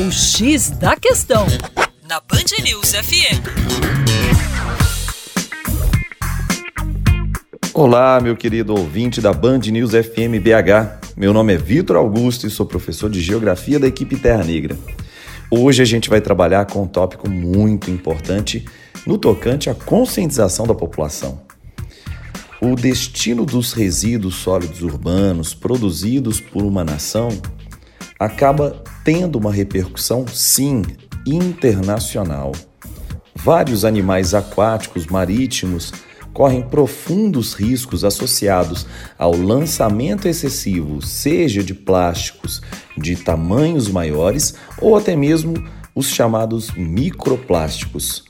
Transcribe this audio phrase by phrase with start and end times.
[0.00, 1.44] O X da Questão,
[2.08, 3.42] na Band News FM.
[7.74, 11.16] Olá, meu querido ouvinte da Band News FM BH.
[11.16, 14.78] Meu nome é Vitor Augusto e sou professor de Geografia da equipe Terra Negra.
[15.50, 18.64] Hoje a gente vai trabalhar com um tópico muito importante
[19.04, 21.40] no tocante à conscientização da população.
[22.60, 27.30] O destino dos resíduos sólidos urbanos produzidos por uma nação
[28.16, 28.80] acaba
[29.10, 30.82] tendo uma repercussão, sim,
[31.24, 32.52] internacional.
[33.34, 35.94] Vários animais aquáticos marítimos
[36.34, 38.86] correm profundos riscos associados
[39.18, 42.60] ao lançamento excessivo, seja de plásticos
[42.98, 45.54] de tamanhos maiores ou até mesmo
[45.94, 48.27] os chamados microplásticos.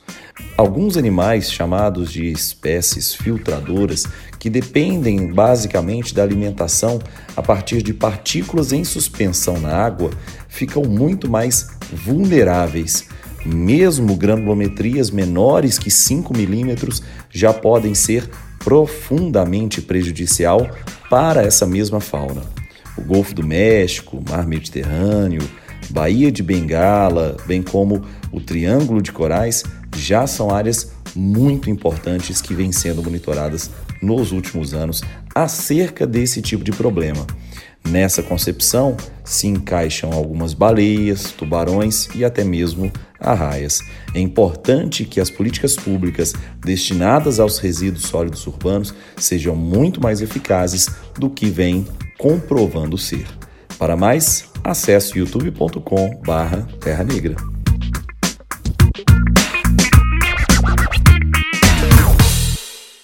[0.57, 4.07] Alguns animais, chamados de espécies filtradoras,
[4.39, 6.99] que dependem basicamente da alimentação
[7.37, 10.11] a partir de partículas em suspensão na água,
[10.49, 13.09] ficam muito mais vulneráveis.
[13.47, 20.69] Mesmo granulometrias menores que 5 milímetros já podem ser profundamente prejudicial
[21.09, 22.43] para essa mesma fauna.
[22.97, 25.49] O Golfo do México, Mar Mediterrâneo,
[25.91, 29.63] Baía de Bengala, bem como o Triângulo de Corais,
[29.97, 33.71] já são áreas muito importantes que vêm sendo monitoradas
[34.03, 35.03] nos últimos anos
[35.35, 37.27] acerca desse tipo de problema.
[37.89, 43.81] Nessa concepção se encaixam algumas baleias, tubarões e até mesmo arraias.
[44.15, 50.89] É importante que as políticas públicas destinadas aos resíduos sólidos urbanos sejam muito mais eficazes
[51.19, 51.87] do que vem
[52.19, 53.27] comprovando ser.
[53.79, 57.58] Para mais, acesse youtube.com/terra negra.